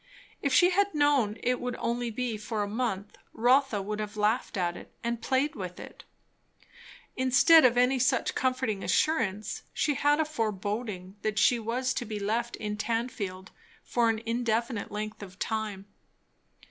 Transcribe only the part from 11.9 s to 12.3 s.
to be